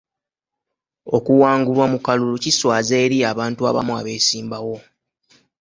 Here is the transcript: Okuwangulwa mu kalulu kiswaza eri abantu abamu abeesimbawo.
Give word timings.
Okuwangulwa 1.15 1.85
mu 1.93 1.99
kalulu 2.05 2.35
kiswaza 2.43 2.93
eri 3.05 3.17
abantu 3.31 3.61
abamu 3.69 3.91
abeesimbawo. 3.99 4.75